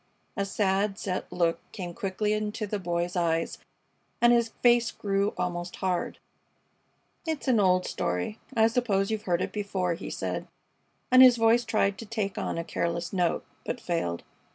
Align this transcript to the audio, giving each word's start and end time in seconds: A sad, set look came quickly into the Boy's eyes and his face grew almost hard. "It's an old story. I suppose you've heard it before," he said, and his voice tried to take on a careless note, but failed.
A 0.35 0.45
sad, 0.45 0.97
set 0.97 1.31
look 1.31 1.59
came 1.71 1.93
quickly 1.93 2.33
into 2.33 2.65
the 2.65 2.79
Boy's 2.79 3.15
eyes 3.15 3.59
and 4.19 4.33
his 4.33 4.49
face 4.63 4.89
grew 4.89 5.35
almost 5.37 5.75
hard. 5.75 6.17
"It's 7.27 7.47
an 7.47 7.59
old 7.59 7.85
story. 7.85 8.39
I 8.57 8.65
suppose 8.65 9.11
you've 9.11 9.25
heard 9.29 9.43
it 9.43 9.51
before," 9.51 9.93
he 9.93 10.09
said, 10.09 10.47
and 11.11 11.21
his 11.21 11.37
voice 11.37 11.63
tried 11.63 11.99
to 11.99 12.07
take 12.07 12.35
on 12.39 12.57
a 12.57 12.63
careless 12.63 13.13
note, 13.13 13.45
but 13.63 13.79
failed. 13.79 14.23